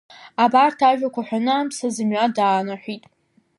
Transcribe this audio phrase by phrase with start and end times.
[0.43, 3.03] Абарҭ ажәақәа ҳәаны, анԥса зымҩа даанаҳәит.